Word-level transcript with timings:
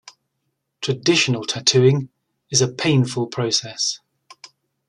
Traditional 0.81 1.43
tattooing 1.43 2.09
is 2.49 2.59
a 2.59 2.67
painful 2.73 3.27
process. 3.27 3.99